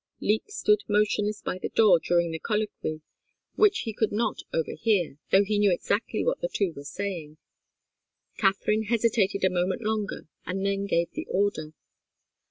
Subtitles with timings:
[0.19, 3.01] Leek stood motionless by the door during the colloquy,
[3.53, 7.37] which he could not overhear, though he knew exactly what the two were saying.
[8.35, 11.73] Katharine hesitated a moment longer, and then gave the order.